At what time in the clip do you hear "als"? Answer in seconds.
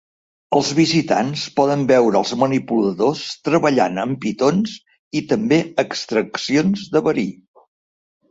2.19-2.31